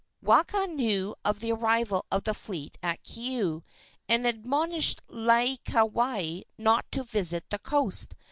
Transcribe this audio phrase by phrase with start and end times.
[0.23, 3.61] Waka knew of the arrival of the fleet at Keaau,
[4.09, 8.15] and admonished Laieikawai not to visit the coast.